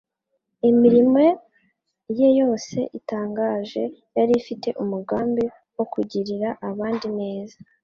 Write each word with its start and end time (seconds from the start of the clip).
Imirimo 0.69 1.19
ye 2.19 2.29
yose 2.39 2.77
itangaje 2.99 3.83
yari 4.17 4.33
ifite 4.41 4.67
umugambi 4.83 5.43
wo 5.75 5.85
kugirira 5.93 6.49
abandi 6.69 7.07
neza. 7.19 7.57